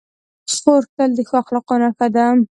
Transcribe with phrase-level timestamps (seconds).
[0.61, 2.25] خور تل د ښو اخلاقو نښه ده.